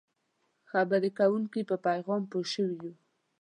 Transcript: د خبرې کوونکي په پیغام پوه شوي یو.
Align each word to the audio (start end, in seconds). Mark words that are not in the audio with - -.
د 0.63 0.63
خبرې 0.71 1.09
کوونکي 1.19 1.61
په 1.69 1.75
پیغام 1.87 2.21
پوه 2.31 2.45
شوي 2.53 2.77
یو. 2.85 2.93